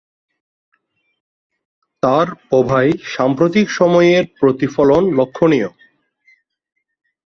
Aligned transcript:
তার 2.03 2.27
পৌভায় 2.49 2.91
সাম্প্রতিক 3.05 3.67
সময়ের 3.69 4.23
প্রতিফলন 4.39 5.03
লক্ষ্যণীয়। 5.17 5.69